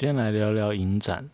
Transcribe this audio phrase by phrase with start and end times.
[0.00, 1.28] 今天来聊聊影展，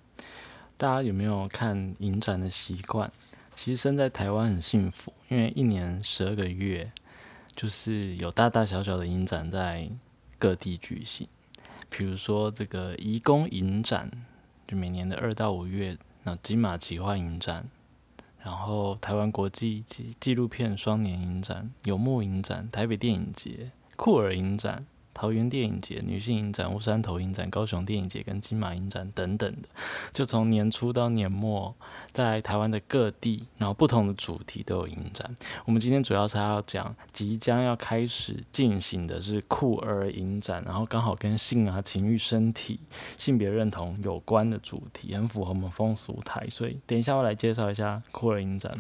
[0.76, 3.12] 大家有没有看影展的习惯？
[3.54, 6.90] 其实生在台湾很幸福，因为一年十二个月，
[7.54, 9.88] 就是有大大小小的影展在
[10.36, 11.28] 各地举行。
[11.88, 14.10] 比如说这个移工影展，
[14.66, 17.68] 就每年的二到五月，那金马奇幻影展，
[18.40, 24.84] 然后台湾国际纪纪录片双年影展、有木影展、台北电影节、酷儿影展。
[25.16, 29.68] 桃园电影节、女性影展、乌山头影展、高雄电影节跟金马影展等等的，
[30.12, 31.74] 就从年初到年末，
[32.12, 35.34] 在台湾的各地，然后不同的主题都有影展。
[35.64, 42.78] 我们今天主要是要讲即将要开始进行的是酷儿影展，然后刚好跟性啊、情欲、身体、
[43.16, 48.76] 性别认同有关的主题，很符合我们风俗台，所以等一下我来介绍一下酷儿影展。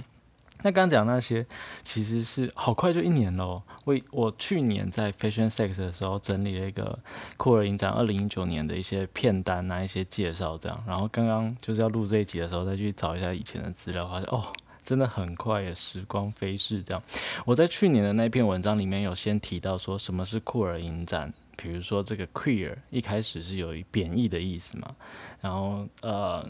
[0.66, 1.46] 那刚刚讲那些，
[1.84, 3.62] 其实是好快就一年喽。
[3.84, 6.98] 我我去年在 Fashion Sex 的时候整理了一个
[7.36, 10.82] 酷儿影展二零一九年的一些片单啊，一些介绍这样。
[10.84, 17.00] 然后刚刚就是要录这一集的时候，再去找一下以前的资料，发现哦，真的很快耶，时光飞逝这样。
[17.44, 24.96] 我在去年的那篇文章里面有先提到说什么是酷儿影展，比如说这个 queer 一开始是有贬义的意思嘛，
[25.40, 26.44] 然后呃，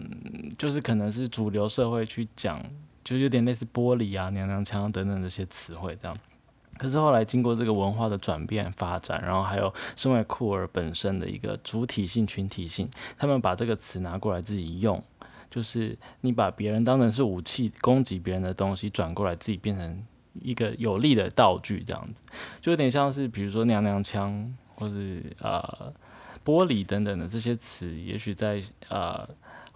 [0.56, 2.64] 就是可能是主流社会去讲。
[3.06, 6.18] 就有点类似玻璃啊、娘娘腔等等这些词汇这样，
[6.76, 15.00] 可是后来经过这个文化的转变发展，然后还有身为酷儿本身的一个主体性、群体性，他们把这个词拿过来自己用，
[15.48, 20.02] 就是你把别人当成是武器攻击别人的东西，转过来自己变成
[20.34, 22.24] 一个有力的道具这样子，
[22.60, 25.92] 就有点像是比如说娘娘腔或是呃
[26.46, 29.28] 玻璃等等的这些词，也许在呃。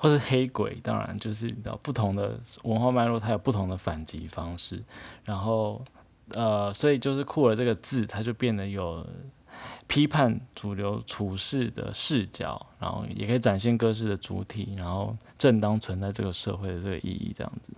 [0.02, 4.82] 或是黑鬼，当然就是你知道不同的文化脉络，它有不同的反击方式。
[5.26, 5.84] 然后，
[6.30, 9.06] 呃，所以就是酷儿这个字，它就变得有
[9.86, 17.70] 批判主流处事的视角，然后也可以展现各式的主体，然后正当存在这个社会的这个意义，这样子。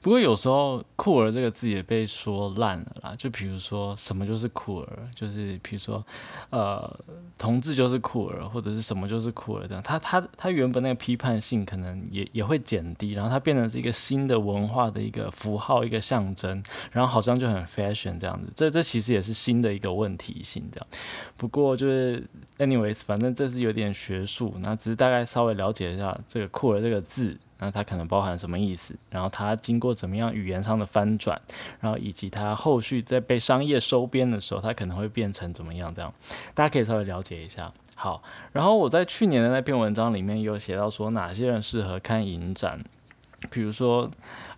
[0.00, 3.12] 不过有时候“酷儿”这个字也被说烂了啦。
[3.16, 6.04] 就比如说什么就是酷儿，就是比如说
[6.50, 6.98] 呃，
[7.36, 9.82] 同志就是酷儿，或者是什么就是酷儿这样。
[9.82, 18.50] 它它它原本那个批判性可能也也会减低，然后它变成是一个新的文化的一个符号、一个象征，然后好像就很 fashion 这样子。
[18.54, 20.86] 这这其实也是新的一个问题性这样。
[21.36, 22.24] 不过就是
[22.58, 27.36] anyways，反正这是有点学术，那只是大概稍微了解一下这个“酷儿”这个字。
[27.58, 28.94] 那它可能包含什么意思？
[29.10, 31.40] 然后它经过怎么样语言上的翻转，
[31.80, 35.92] 然后以及它后续在被商业收编的时候，它可能会变成怎么样？
[35.94, 36.12] 这样
[36.54, 37.72] 大家可以稍微了解一下。
[37.96, 42.80] 好，然后我在去年的那篇文章里面有写到说哪些人适合看影展，
[43.50, 44.08] 比如说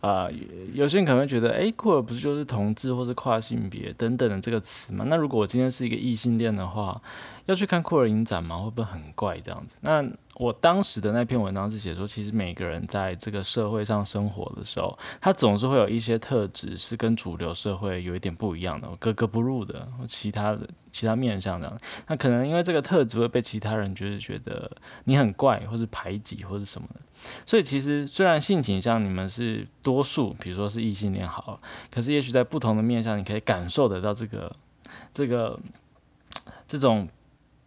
[0.03, 0.29] 啊，
[0.75, 5.07] 有些人可能会觉得，哎，酷儿不是就是同志或是跨性别等等的这个词吗？
[5.09, 7.01] 那如果我今天是一个异性恋的话，
[7.47, 8.59] 要去看酷儿影展吗？
[8.59, 9.77] 会不会很怪这样子？
[9.81, 10.05] 那
[10.41, 21.79] 我当时的那篇文章是写说，其实每个人在这个社会上生活的时候，他总是会有一些特质是跟主流社会有一点不一样的，格格不入的，或其他的其他面向这样。
[22.07, 24.71] 那可能因为这个特质会被其他人就是觉得
[25.05, 27.01] 你很怪，或是排挤，或是什么的。
[27.45, 34.51] 所以其实虽然性倾向你们是多数，比如说是异性恋好，可是也许在不同的面向，你可以感受得到这个
[35.13, 35.61] 这个
[36.67, 37.07] 这种。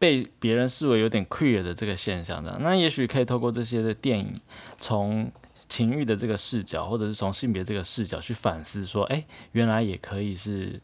[0.03, 4.33] 被别人视为有点 queer 的这个现象的，那也许可以透过这些的电影，
[4.77, 5.31] 从
[5.69, 10.77] 情欲的这个视角，或者是从性别这个视角去反思，说，哎，原来也可以是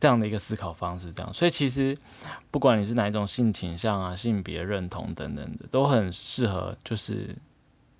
[0.00, 1.32] 这样的一个思考方式，这样。
[1.32, 1.96] 所以其实
[2.50, 7.36] 不管你是哪一种性倾向啊、性别认同等等的，都很适合，就是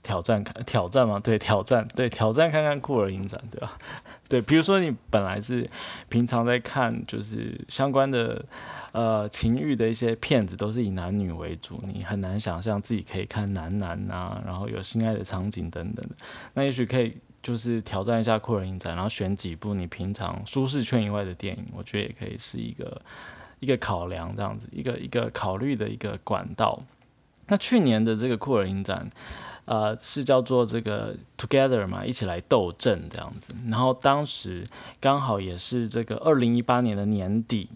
[0.07, 1.19] 挑战看挑战吗？
[1.19, 3.77] 对，挑战，对，挑战看看酷儿影展，对吧？
[4.31, 5.69] 对，比如说你本来是
[6.09, 8.45] 平常在看就是相关的
[8.93, 16.15] 呃情欲的一些片子，都是以男女为主，你很难想象自己可以看男男啊，然后有性爱的场景等等的。
[16.55, 23.03] 那也许可以就是挑战一下酷人影展，然后选几部你平常舒适圈以外的电影，我觉得也可以是一个
[23.59, 26.81] 一个考量，这样子一个一个考虑的一个管道。
[27.49, 29.09] 那去年的这个酷儿影展。
[29.67, 33.55] 呃，是叫做这个 Together 嘛，一起来斗阵这样子。
[33.69, 34.67] 然后当时
[34.99, 37.69] 刚好也是这个二零一八年的年底，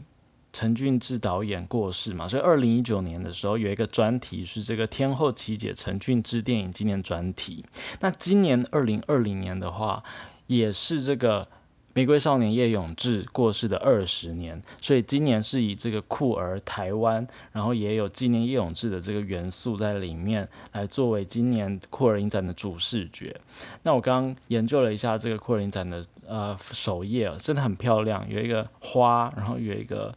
[0.53, 7.65] 陈俊志导演过世嘛，所以二零一九年的时候有一个专题是这个天后奇姐陈俊志电影纪念专题。
[8.01, 10.03] 那今年二零二零年的话，
[10.47, 11.47] 也是这个。
[11.93, 23.35] 玫瑰少年叶永志过世的二十年，所以今年是以这个酷儿台湾，然后也有纪念叶永志的这个元素在里面，来作为今年酷儿影展的主视觉。
[23.83, 30.15] 那我刚刚研究了一下这个酷儿影展的呃首页，真的很漂亮，有一个花，然后有一个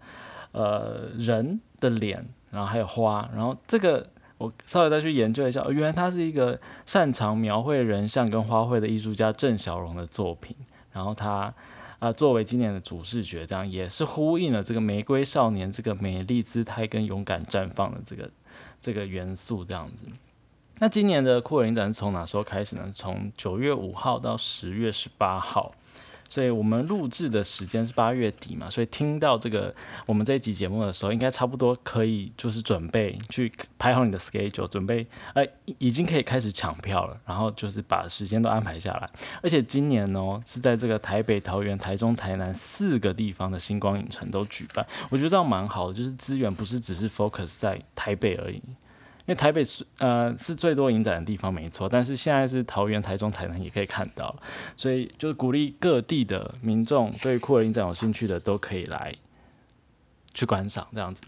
[0.51, 4.07] 呃人的脸，然后还有花，然后这个。
[4.39, 10.53] 我稍微再去研究一下，原来他是一个擅长描绘人像跟花卉的艺术家郑小荣的作品。
[10.93, 11.53] 然后他
[11.99, 18.29] 啊，作为今年的主视觉，这样也是呼应了这个玫瑰少年这个美丽姿态跟勇敢绽放的这个
[18.79, 20.05] 这个元素，这样子。
[20.79, 22.89] 那今年的酷影展是从哪时候开始呢？
[22.93, 25.73] 从九月五号到十月十八号。
[26.33, 29.71] 所以我们录制的时间是八月底嘛，所以听到这个
[30.07, 35.45] 我们这一集节目的时候，应该差不多可以就是准备去排好你的 schedule，准备呃
[35.77, 39.07] 已经可以开始抢票了，然后就是把时间都安排下来。
[39.43, 48.59] 而且今年哦是在这个台北、桃园、台中、台南四个地方的星光影城都举办，我觉得这样蛮好的，就是资源不是只是 focus 在台北而已。
[49.25, 54.35] 因为台北是呃是最多影展的地方没错，但是现在是桃园、台中、台南也可以看到，
[54.75, 59.15] 所以就是鼓励各地的民众对酷儿影展有兴趣的都可以来
[60.33, 61.21] 去观赏这样子。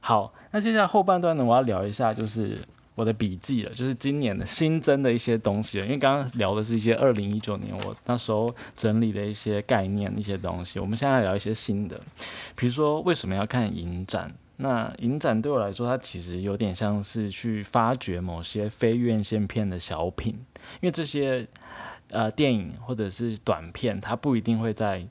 [0.00, 2.56] 好，那接下来后半段呢，我要聊一下就是
[2.94, 5.84] 我的笔记了，就是今年的新增的一些东西了。
[5.84, 12.00] 因为刚刚聊的是一些二零一九年我那时候整理的一些概念一些东西，我们现在聊一些新的，
[12.56, 14.32] 比如说为什么要看影展。
[14.60, 20.34] 那影展对我来说，它其实有点像是去发掘某些非院线片的小品，
[20.80, 21.46] 因为这些
[22.10, 25.06] 呃电影或者是短片，它不一定会在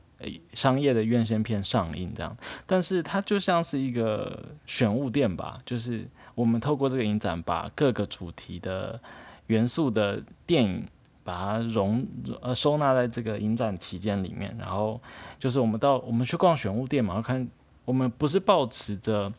[0.54, 2.36] 商业的院线片上映这样，
[2.66, 6.06] 但是它就像是一个选物店吧，就是
[6.36, 9.00] 我们透过这个影展，把各个主题的
[9.46, 10.86] 元素的电影，
[11.24, 12.06] 把它容
[12.42, 15.02] 呃收纳在这个影展期间里面，然后
[15.40, 17.48] 就是我们到我们去逛选物店嘛，看。
[17.88, 19.32] 我们不是抱持着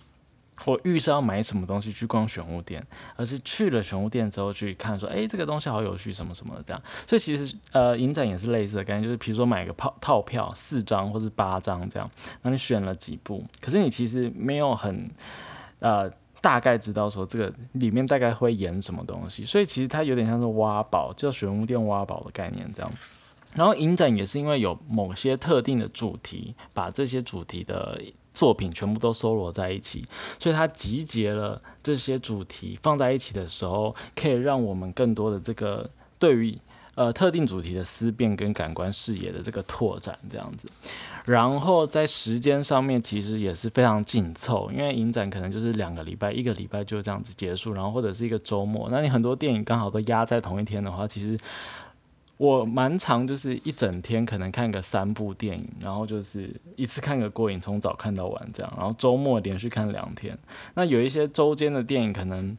[0.65, 2.85] 我预设要买什么东西去逛玄武店，
[3.15, 6.83] 而是去了玄武店之后去看，说，哎，这个东西好有趣，什么什么的这样。
[7.07, 12.11] 所以其实呃，影展也是类似的概念，就是比如说买个套套票四张或是八张这样，
[12.41, 15.11] 那你选了几部，可是你其实没有很
[15.81, 16.11] 呃
[16.41, 22.91] 大概知道说这个里面大概会演什么东西，所以其实它有点像是挖宝，叫玄武店挖宝的概念这样。
[23.55, 28.01] 然后影展也是因为有某些特定的主题，把这些主题的
[28.39, 30.05] 作品全部都收罗在一起，
[30.39, 35.91] 所以它集结了这些主题放在一起的时候，可以让我们更多的这个
[36.21, 36.57] 对于
[36.95, 40.69] 呃特定主题的思辨跟感官视野的这个拓展这样子。
[41.25, 51.37] 然后在时间上面其实也是非常紧凑，因为影展可能就是两个礼拜，一个礼拜就这样子结束，然后或者是一个周末，那你很多电影刚好都压在同一天的话，其实。
[52.39, 58.75] 我蛮长，就是一整天可能看个三部电影，然后就是一次看个过瘾，从早看到晚这样。
[58.79, 60.39] 然后周末连续看两天。
[60.75, 62.57] 那有一些周间的电影，可能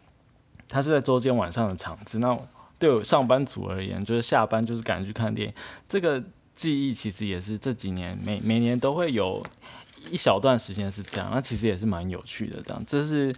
[0.67, 2.19] 它是在周间晚上的场子。
[2.19, 2.37] 那
[2.77, 5.53] 对我上班族而言，就是下班就是赶去看电影。
[5.87, 6.23] 这个
[6.53, 9.43] 记忆其实也是这几年每每年都会有。
[10.09, 12.59] 一小段时间是这样，那其实也是蛮有趣的。
[12.65, 13.35] 这样，这是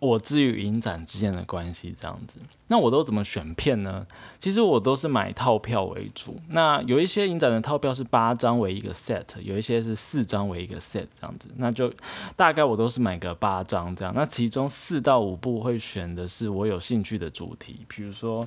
[0.00, 2.38] 我之于影展之间的关系这样子。
[2.66, 4.06] 那我都怎么选片呢？
[4.38, 6.36] 其实我都是买套票为主。
[6.48, 11.48] 那有一些影展的套票是八张为一个 set，有一些是四张为一个 set 这样子。
[11.56, 11.92] 那就
[12.34, 14.12] 大概我都是买个八张这样。
[14.16, 18.46] 那其中四到五部会选的是我有兴趣的主题，比如说。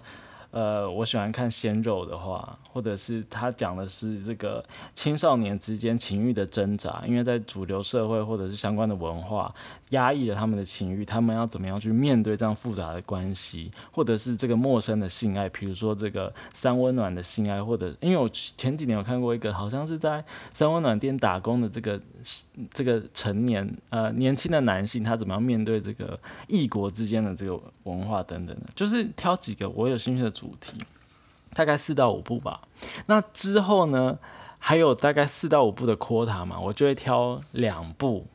[0.53, 4.63] 呃，我喜欢看鲜肉的话，或者是他讲的是这个
[4.93, 9.53] 青少年之间情欲的挣扎，因为在主流社会或者是相关的文化。
[9.89, 15.47] 压抑了他们的情欲，他们要怎么样去面对这样复杂的关系，或者是这个陌生的性爱？
[15.49, 22.01] 比如说这个三温暖的性爱，或者因为我前几年有看过一个，好像是在三温暖店打工的这个
[22.73, 30.83] 这个成年呃年轻的男性，他怎么样面对这个异国之间的这个文化等等的，就是挑几个我有兴趣的主题，
[31.53, 32.59] 大概四到五部吧。
[33.05, 34.19] 那之后呢，
[34.59, 38.27] 还有大概四到五部的 quota 嘛，我就会挑两部。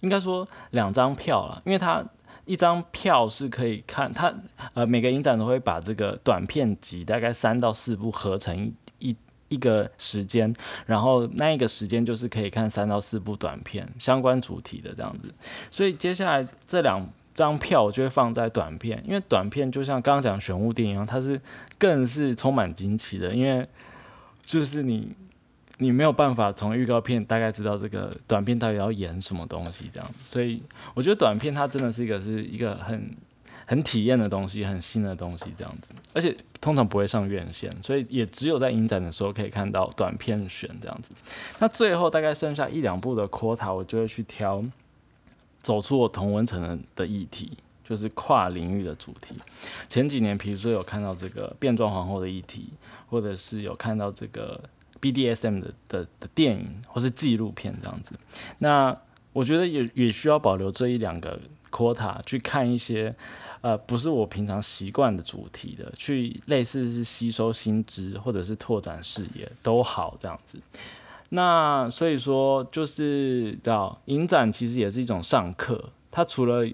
[0.00, 2.04] 应该说两张票了，因为它
[2.44, 4.34] 一张票是可以看它，
[4.74, 9.16] 呃，每个影展都会把这个短片集大概三到四部合成一
[9.48, 10.52] 一个时间，
[10.86, 15.32] 然后那一个时间就是可以看三到四部短片相关主题的这样子，
[15.70, 21.40] 所以接下来这两张票我就会放在短片，因为短片就像刚刚讲玄物电影一样，它是
[21.78, 23.66] 更是充满惊奇的，因为
[24.42, 25.12] 就是你。
[25.78, 30.62] 你没有办法从预告片大概知道这个短片到底要演什么东西，这样子，所以
[30.94, 33.10] 我觉得短片它真的是一个是一个很
[33.66, 41.10] 很体验的东西，很新的东西，这样子，而且通常不会上院线，所以也只有在影展的时候可以看到短片选这样子。
[41.58, 44.62] 那最后大概剩下一两部的 quota，我就会去挑
[45.62, 47.52] 走出我同文层的议题，
[47.84, 49.34] 就是跨领域的主题。
[49.88, 52.70] 前几年，比如说有看到这个变装皇后的议题，
[53.08, 54.60] 或者是有看到这个。
[55.02, 58.14] BDSM 的的的电影或是纪录片这样子，
[58.58, 58.96] 那
[59.32, 61.40] 我觉得也也需要保留这一两个
[61.72, 63.12] quota 去看一些
[63.62, 70.56] 呃，不是我平常习惯的主题的，去类似是吸收新知或者是拓展视野都好这样子。
[71.34, 75.82] 那所以说就是叫影展，其实也是一种上课。
[76.10, 76.68] 它除了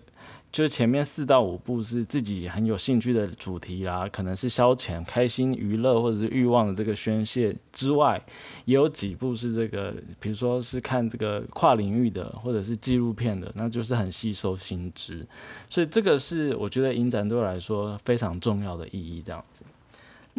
[0.51, 8.21] 就是前面四到五部是自己很有兴趣的主题啦，可能是消遣、开心、娱乐或者是欲望的这个宣泄之外，
[8.65, 15.25] 也有几部是这个，比如说是看这个跨领域的或者是纪录片的，那就是很吸收新知。
[15.69, 19.63] 所以这个是我觉得影展对我来说非常重要的意义，这样子。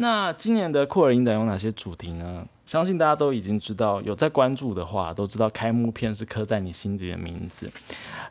[0.00, 2.46] 那今年的酷儿影展有哪些主题呢？
[2.64, 7.70] 相信大家都已经知道，有在关注的话都知道，开幕片是刻在你心底的名字。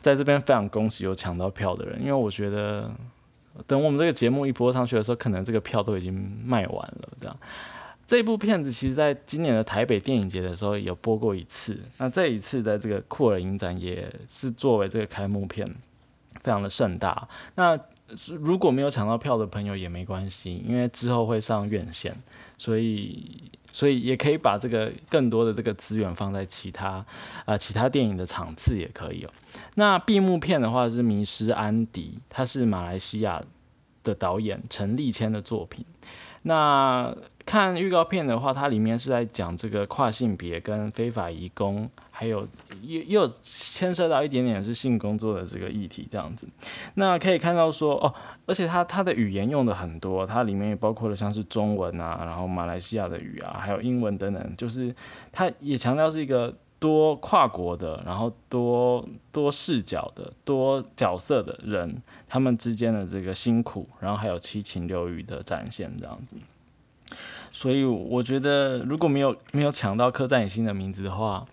[0.00, 2.90] 在这边非常恭喜有抢到票的人，因为我觉得
[3.68, 6.12] 等我们这个节目一播上去的时候，可能这个票都已经
[6.44, 7.08] 卖完了。
[7.20, 7.36] 这样，
[8.04, 15.64] 这部片子其实在今年的台北电影节的时候有播过一次，那这一次的这个酷儿影展也是作为这个开幕片，
[16.40, 17.28] 非常的盛大。
[17.54, 17.78] 那
[18.40, 22.14] 如果没有抢到票的朋友也没关系，因为之后会上院线，
[22.58, 27.04] 所以所以也可以把这个更多的这个资源放在其他
[27.44, 29.30] 啊其他电影的场次也可以哦。
[29.74, 33.42] 那闭幕片的话是《迷失安迪》，他是马来西亚
[34.02, 35.84] 的导演陈立谦的作品。
[36.42, 37.14] 那
[37.50, 42.46] 看预告片的话，它里面是在讲这个跨性别跟非法移工，还有
[42.80, 46.46] 又又牵涉到一点点是性工作的这个议题这样子。
[46.94, 48.14] 那可以看到说哦，
[48.46, 54.94] 而且它它的语言用的很多，它里面也包括了像是中文啊，然后马来西亚的语啊，还有英文等等，就是
[55.32, 66.36] 它也强调是一个多跨国的，然后多多视角的多角色的人，他们之间的这个辛苦，然后还有七情六欲的展现这样子。
[67.52, 71.44] 所以我觉得，如果没有没有抢到刻在你心的名字的话，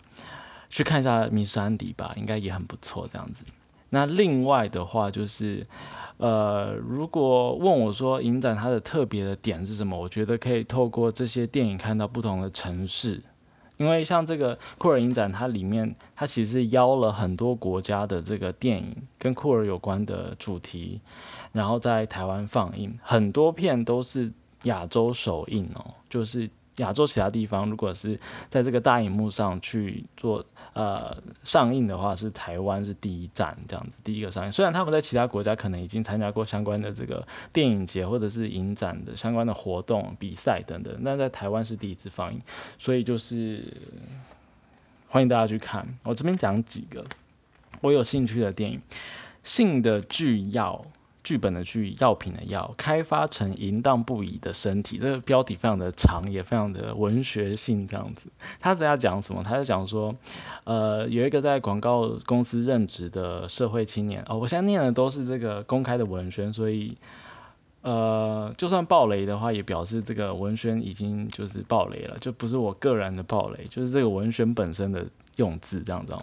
[0.70, 3.10] 去看一下《迷失安迪》吧，应该也很不错。
[3.12, 3.44] 这样子。
[3.90, 5.66] 那另外的话，就是
[6.18, 13.22] 呃，如果问我说影展它的特别的点是什么，我觉得可以透过这些电影看到不同的城市。
[13.78, 21.02] 因为像这个库尔影展，它里面它其实邀了很多国家的这个电影跟库尔有关的主题，
[21.54, 24.32] 然后在台湾放映，很多片都是。
[24.64, 34.52] 亚洲首映哦，就是亚洲其他地方，如果是在这个大荧幕上去做呃上映的话，是台湾是第一站这样子，第一个上映。
[34.52, 42.40] 虽然他们在其他国家可能已经参加过相关的这个电影节或者是影展的相关的活动、比赛等等，但在台湾是第一次放映，
[42.78, 43.64] 所以就是
[45.08, 45.88] 欢迎大家去看。
[46.04, 47.04] 我这边讲几个
[47.82, 48.80] 我有兴趣的电影，
[49.42, 50.86] 《性的巨药》。
[51.28, 54.98] 剧本的剧，药品的药，开发成淫荡不已的身体。
[54.98, 58.30] 这个标题非常的长，也非常的文学性，这样子。
[58.62, 59.44] 他是在讲什么？
[59.44, 60.16] 他在讲说，
[60.64, 64.24] 呃，有一个在广告公司任职的社会青年。
[64.30, 66.96] 哦，我现在念的都是这个公开的文宣，所以，
[67.82, 75.06] 呃，就算爆雷的话，也表示这个文宣已经就是爆雷了，就不是我个人的爆雷，就是这个文宣本身的
[75.36, 76.16] 用字这样子。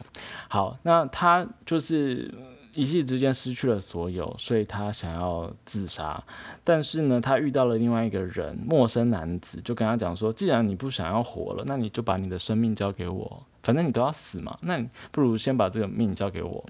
[0.49, 2.32] 好，那他就是。
[2.74, 6.22] 一夕之间失去了所有，所以他想要自杀。
[6.62, 16.64] 但是呢，他遇到了另外一个人，陌生男子，就跟他讲说：“既然你不想要活了，那你就把你的生命交给我，反正你都要死嘛，那你不如先把这个命交给我。”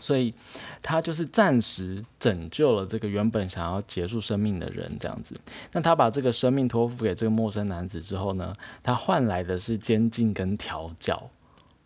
[0.00, 0.32] 所以，
[0.80, 5.34] 他就是暂时拯救了这个原本想要结束生命的人，这样子。
[5.72, 11.28] 那他把这个生命托付给这个陌生男子之后呢，他换来的是监禁跟调教。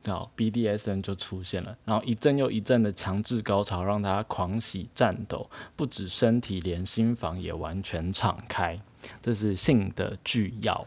[0.04, 8.80] 然 BDSN 就出现了，然后一阵又一阵的强制高潮，让他狂喜颤抖，不止身体，连心房也完全敞开。
[9.20, 10.86] 这是性的巨药。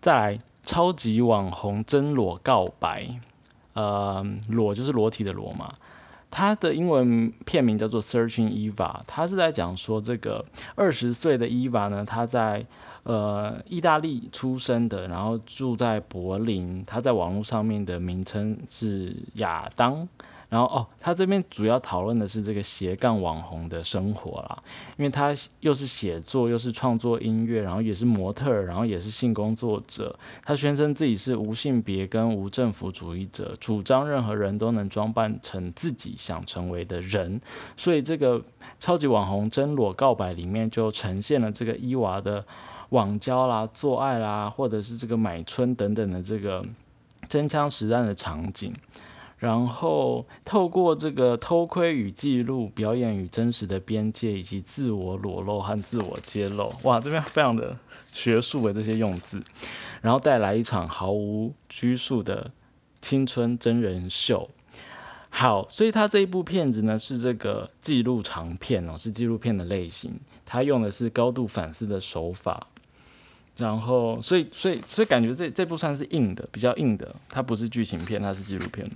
[0.00, 3.20] 再来，超级网红真裸告白，
[3.74, 5.74] 呃，裸就是裸体的裸嘛。
[6.30, 12.66] 它的英文片名叫做 Searching Eva，它是在讲说这个二十岁的 Eva 呢，她在。
[13.08, 16.82] 呃，意大利出生的，然后住在柏林。
[16.84, 20.08] 他在网络上面的名称是亚当。
[20.56, 24.58] 然后哦，他这边主要讨论的是这个斜杠网红的生活啦，
[24.96, 30.18] 因为他又是写作，又是创作音乐，然后也是模特，然后也是性工作者。
[30.42, 37.38] 他宣称自己是无性别跟无政府主义者，主张任何人都能装扮成自己想成为的人。
[37.76, 38.42] 所以这个
[38.78, 42.42] 超级网红真裸告白里面就呈现了这个伊娃的。
[42.90, 46.64] 网交啦、做爱啦，或者是这个买春等等的这个
[47.28, 48.72] 真枪实弹的场景，
[49.38, 57.78] 然后透过这个偷窥与记录、表演与真实的边界，以及自我裸露和自我揭露，哇，这边非常的
[58.12, 59.42] 学术的这些用字，
[60.00, 62.50] 然后带来一场毫无拘束的
[63.02, 64.48] 青春真人秀。
[65.28, 72.68] 好，所以他这一部片子呢是这个纪录长片哦，是纪录片的类型，他用的是高度反思的手法，
[73.58, 78.90] 然后所以所以所以感觉这这部算是硬的，比较硬的，它不是剧情片，它是纪录片。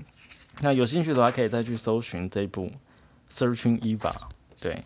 [0.62, 2.66] 那有兴趣的话，可以再去搜寻这部
[3.30, 4.12] 《Searching Eva》。
[4.60, 4.82] 对，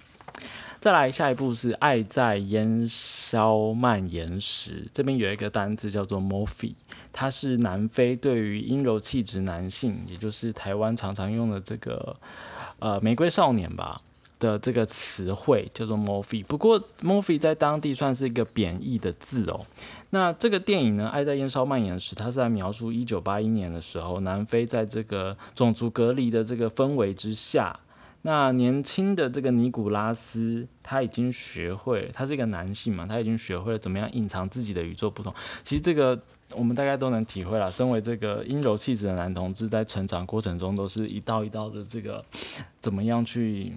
[0.79, 6.75] 再来下一部是《爱在烟消蔓延时》，这边有一个单字叫做 “morphy”，
[7.13, 12.17] 它是南非对于阴柔气质男性，也就是台湾常常用的这个
[12.79, 14.01] 呃玫瑰少年吧
[14.45, 16.45] 的这个词汇，叫做 “morphy”。
[16.45, 19.65] 不过 “morphy” 在当地算是一个贬义的字哦。
[20.11, 27.81] 那这个电影呢，《爱在烟烧蔓延时》，它是在描述一九八一年的时候，南非在这个种族隔离的这个氛围之下，
[28.23, 35.35] 那年轻的这个尼古拉斯，他已经学会了，他是一个男性嘛，他已经学会了怎么样隐藏自己的与众不同。
[35.63, 36.17] 其实这个
[36.55, 42.25] 我们大概都能体会了，身为这个阴柔气质的男同志，在成长过程中都是一道一道的这个
[42.81, 43.73] 怎么样去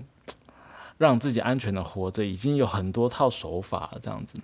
[0.97, 4.39] 让自己安全的活着，已经有很多套手法了，这样子。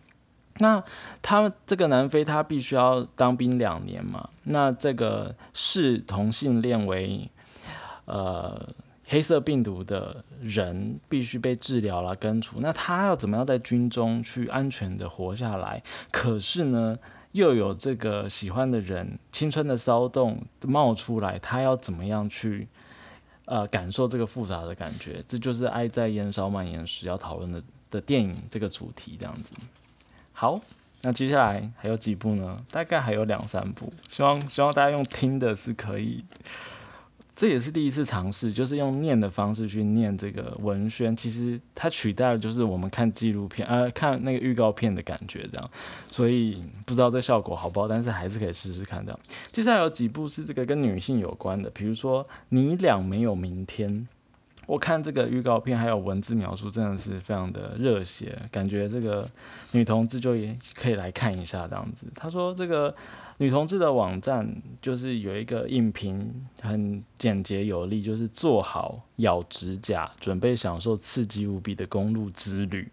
[0.60, 0.84] 那
[1.22, 4.30] 他这个南非，他必须要当兵两年嘛？
[4.44, 7.28] 那这个视同性恋为
[8.06, 8.70] 呃
[9.08, 12.60] 黑色病毒的人，必须被治疗了根除。
[12.62, 15.82] 那他要怎么样在军中去安全的活下来？
[16.12, 17.00] 可是呢，
[17.32, 22.68] 又有这个喜欢的人，青春的骚动冒出来，他要怎么样去
[23.46, 25.24] 呃感受这个复杂的感觉？
[25.28, 29.54] 这就是《爱在烟烧蔓延时》要讨论的的电影这个主题，这样子。
[30.32, 30.60] 好，
[31.02, 32.64] 那接下来还有几部呢？
[32.72, 36.24] 大概还有两三部，希望希望大家用听的是可以。
[37.36, 41.16] 这也是第一次尝试，就是用念的方式去念这个文宣。
[41.16, 45.70] 其实它取代了就是我们看纪录片，呃，看那个预告片的感觉这样。
[46.10, 49.20] 所以不知道这效果好不好，但是还是可以试试看这样。
[49.52, 53.92] 接下来有几部是这个跟女性有关的，比如说《你俩没有明天》。
[54.66, 59.30] 我看这个预告片还有文字描述，真的是非常的热血，感觉这个
[59.74, 62.08] 女同志就也可以来看一下这样子。
[62.16, 62.96] 他说这个
[63.38, 72.90] 女同志的网站就是有一个影评，很简洁有力，就是做好咬指甲，准备享受刺激无比的公路之旅。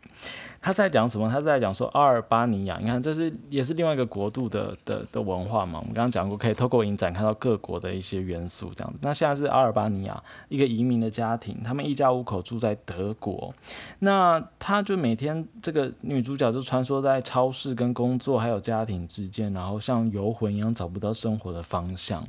[0.63, 1.27] 他是在讲什么？
[1.31, 5.79] 他是在讲说阿尔巴尼亚，你看这是也是另外一个国度的的的文化嘛。
[5.79, 8.99] 我们刚刚讲过，可以透过影展看到各国的一些元素这样子。
[9.01, 13.55] 那现在是阿尔巴尼亚一个移民的家庭，他们一家五口住在德国。
[14.01, 22.27] 那他就每天这个女主角就穿梭在超市跟工作还有家庭之间，然后像游魂一样找不到生活的方向。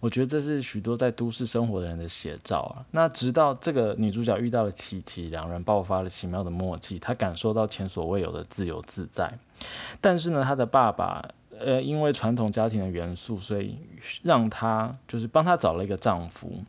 [0.00, 2.84] 我觉得这是许多在都市生活的人的写照啊。
[2.92, 9.38] 那直到这个女主角遇到了琪琪，两人爆发了奇妙的默契，她感受到前所未有的自由自在。
[10.00, 13.76] 但是呢，她的爸爸，呃，因为传统家庭的元素，所以
[14.22, 16.64] 让她就是帮她找了一个丈夫。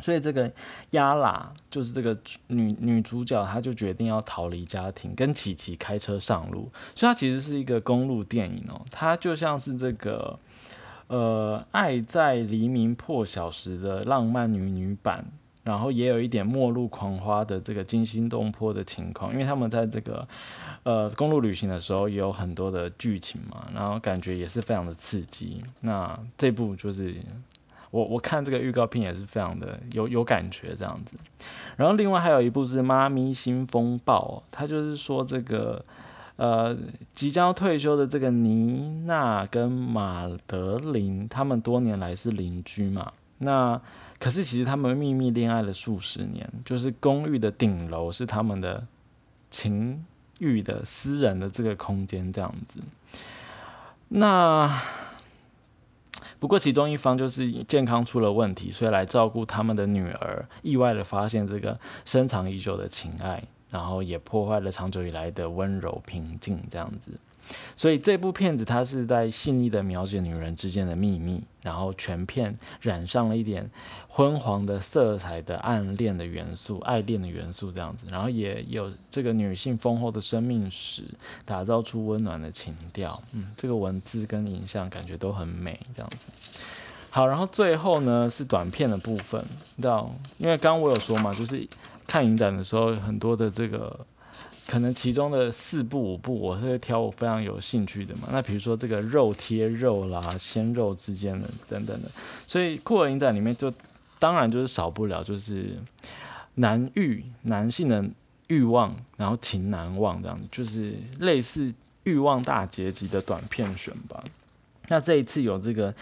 [0.00, 0.50] 所以这个
[0.90, 2.16] 亚拉就是这个
[2.48, 6.70] 女女主角，她就决定要逃离家庭，跟琪琪开车上路。
[6.94, 10.38] 所以它其实是一个公路电影哦，它就像是这个。
[11.08, 15.24] 呃，爱在黎明破晓时的浪漫女女版，
[15.62, 20.28] 然后也有一点末路狂花的这个惊心动魄的情况，因为他们在这个
[20.82, 25.64] 呃公路旅行的时候也有很多的剧情嘛，然后感觉也是非常的刺激。
[25.80, 27.16] 那这部就是
[27.90, 31.16] 我我看这个预告片也是非常的有有感觉这样子。
[31.76, 35.84] 然后另外还有一部是《妈咪新风暴》，它就是说这个。
[36.38, 36.72] 呃，
[37.14, 43.12] 即将退休的这个妮娜跟马德琳，他们多年来是邻居嘛？
[43.38, 43.80] 那
[44.20, 48.86] 可是其实他们秘密恋爱了数十年，就是公寓的顶楼是他们的
[49.50, 50.04] 情
[50.38, 52.78] 欲的私人的这个空间这样子。
[54.06, 54.80] 那
[56.38, 63.42] 不过其中一方就是健康出了问题，所以来照顾他们的女儿，意外的发现这个深藏已久的情爱。
[63.70, 67.10] 然后也破坏了长久以来的温柔平静，这样子。
[67.76, 73.70] 所以这部片子它是在细腻的描写女人之间的秘密，然后全片染上了一点
[74.08, 78.06] 昏黄的色彩的暗恋的元素、爱恋的元素这样子。
[78.10, 81.04] 然后也有这个女性丰厚的生命史，
[81.44, 83.22] 打造出温暖的情调。
[83.32, 86.60] 嗯，这个文字跟影像感觉都很美，这样子。
[87.10, 89.42] 好，然后最后呢是短片的部分，
[89.76, 90.10] 你知道？
[90.36, 91.66] 因为刚刚我有说嘛，就是。
[92.10, 93.94] 看影展的时候，很多的这个
[94.68, 98.28] 可能其中的四部五部，我是会挑我非常有兴趣的嘛。
[98.30, 102.10] 那比如说这个肉贴肉啦、鲜肉之间的等等的，
[102.46, 103.72] 所以酷儿影展里面就
[104.18, 105.78] 当然就是少不了就是
[106.56, 108.04] 男欲男性的
[108.48, 111.72] 欲望，然后情难忘这样子，就是类似
[112.04, 114.22] 欲望大结局的短片选吧。
[114.88, 115.94] 那这一次有这个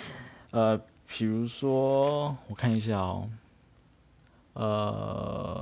[0.50, 0.76] 呃，
[1.06, 3.30] 比如说我看一下哦。
[4.58, 5.15] 呃，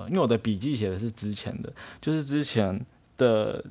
[0.09, 2.85] 因为我的笔记写的是之前的，就是之前
[3.17, 3.65] 的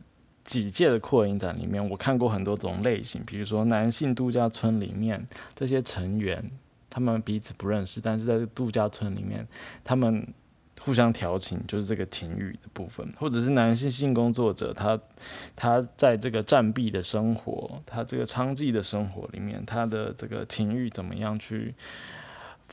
[0.43, 6.52] 几届的扩影展里面，我看过很多种类型，比如说男性度假村里面这些成员，
[6.89, 9.48] 他们彼此不认识，但是在度假村里面，
[9.84, 10.28] 他们。
[10.82, 15.00] 互相调情就是这个情欲的部分，或者是男性性工作者，他
[15.56, 21.74] 他在这个战壁的生活，他这个娼妓的生活里面，他的这个情欲怎么样去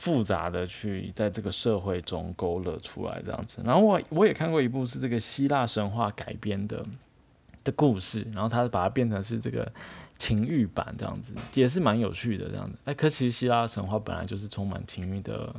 [0.01, 3.61] 复杂的去在这个社会中勾勒出来这样子。
[3.63, 6.83] 然后我我也看过一部是这个希腊神话改编的
[7.63, 9.71] 的故事，然后他把它变成是这个
[10.17, 12.75] 情欲版这样子，也是蛮有趣的这样子。
[12.85, 15.55] 哎，可其实希腊神话本来就是充满情欲的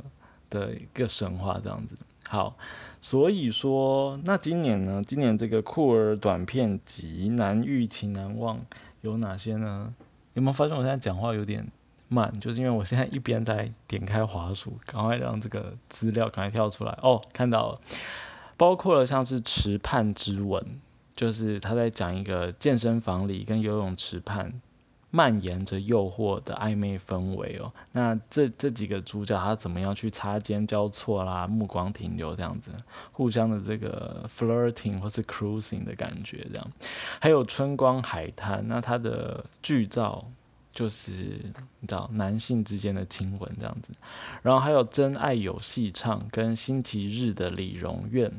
[0.49, 1.95] 的一个神话这样子。
[2.27, 2.57] 好，
[2.99, 5.01] 所以说，那今年呢？
[5.07, 8.57] 今年这个酷儿短片集《难遇情难忘》
[8.99, 9.93] 有哪些呢？
[10.33, 11.65] 有没有发现我现在讲话有点
[12.13, 12.31] 慢？
[12.39, 16.97] 就是因为我现在一边在点开滑鼠，赶快让这个资料赶快跳出来。
[17.01, 17.81] 哦，看到了，
[18.55, 20.63] 包括了像是池畔之吻，
[21.15, 24.61] 就是他在讲一个健身房里跟游泳池畔。
[25.15, 32.71] 蔓延着诱惑的暧昧氛围哦，那这这几个主角他怎么样去擦肩交错啦，目光停留这样子，
[33.11, 36.67] 互相的这个 flirting 或是 cruising 的感觉这样，
[37.19, 40.25] 还有春光海滩，那它的剧照
[40.73, 41.13] 就是
[41.79, 43.93] 你知道男性之间的亲吻这样子，
[44.41, 48.29] 然后还有真爱有戏唱跟星期日的理容院。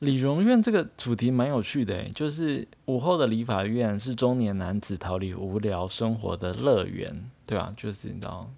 [0.00, 7.72] 理容院这个主题蛮有趣的，就是午后的理发院是中年男子逃离无聊生活的乐园，对吧？
[7.74, 8.50] 就是你知道，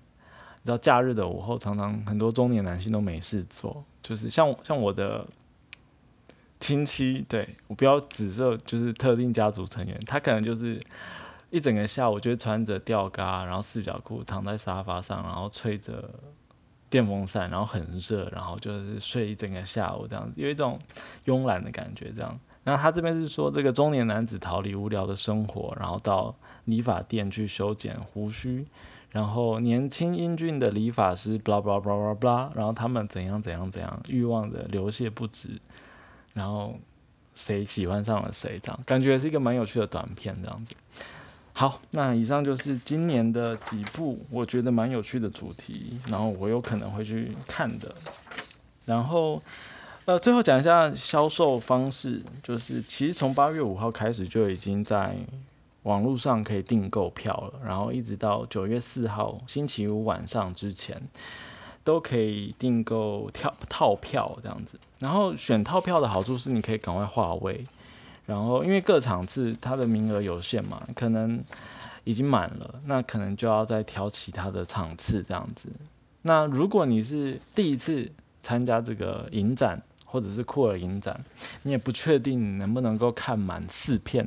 [0.62, 5.24] 你知道假日的午后，常常很多中年男性都没事做，就是像像我的
[6.58, 10.80] 亲戚，对我不要指涉，就是特定家族成员，他可能就是
[11.50, 16.10] 一整个下午就会穿着吊嘎，然后四角裤躺在沙发上，然后吹着。
[16.88, 20.78] 电风扇，然后很热，然后就是睡一整个下午这样子，有一种
[21.26, 22.38] 慵懒的感觉这样。
[22.62, 26.32] 然后他这边是说，这个中年男子逃离无聊的生活，然后到
[26.66, 28.64] 理发店去修剪胡须，
[29.10, 35.60] 然后年轻英俊的理发师，blah blah blah blah blah，然后他们怎样怎样怎样，欲望的流泻不止，
[36.34, 36.76] 然后
[37.34, 40.76] 谁喜欢上了谁这样，感觉是一个蛮有趣的短片这样子。
[41.58, 47.94] 好，那以上就是今年的几部我觉得蛮有趣的主题，然后我有可能会去看的。
[48.84, 49.42] 然后，
[50.04, 55.16] 呃，最后讲一下销售方式，就是其实从八月五号开始就已经在
[55.84, 61.00] 网络上可以订购票了，然后一直到九月四号星期五晚上之前
[61.82, 64.78] 都可以订购跳套票这样子。
[64.98, 67.64] 然后选套票的好处是你可以赶快划位。
[68.26, 71.40] 然后，因为各场次它的名额有限嘛，可能
[72.04, 75.68] 已经满了，那可能就要再挑其他的场次这样子。
[76.22, 78.10] 那如果你是第一次
[78.40, 79.80] 参加这个影展
[80.16, 81.22] 或者是库尔影展，
[81.64, 84.26] 你也不确定能不能够看满四片，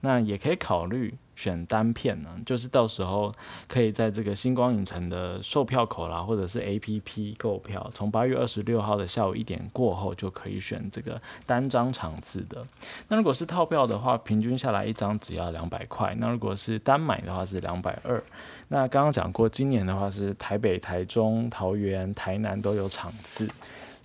[0.00, 1.14] 那也可以考虑。
[1.36, 3.32] 选单片呢，就是到时候
[3.68, 12.66] 可以在这个星光影城的售票口啦，或者是 A P P 购票，从八月二十六号的下午一点过后就可以选这个单张场次的。
[13.06, 16.12] 那如果是套票的话，平均下来一张只要两百块。
[16.18, 18.20] 那如果是单买的话是两百二。
[18.66, 23.48] 那刚刚讲过，今年的话是台北、台中、桃园、台南都有场次，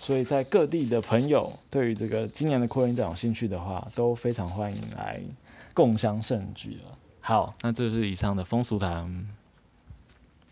[0.04, 5.22] 所以在各地的朋友对于这个今年的扩音展有兴趣的话，都非常欢迎来
[5.74, 6.98] 共襄盛举了。
[7.22, 9.26] 好，那这是以上的风俗谈。